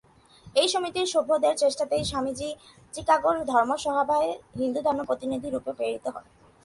এই 0.55 0.67
সমিতির 0.67 1.07
সভ্যদের 1.07 1.53
চেষ্টাতেই 1.57 2.03
স্বামীজী 2.03 2.49
চিকাগোর 2.93 3.37
ধর্মমহাসভায় 3.45 4.29
হিন্দুধর্মের 4.59 5.07
প্রতিনিধিরূপে 5.09 5.71
প্রেরিত 5.77 6.05
হন। 6.13 6.25